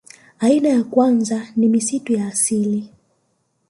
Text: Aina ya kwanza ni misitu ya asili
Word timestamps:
Aina 0.39 0.69
ya 0.69 0.83
kwanza 0.83 1.47
ni 1.55 1.67
misitu 1.69 2.13
ya 2.13 2.27
asili 2.27 2.89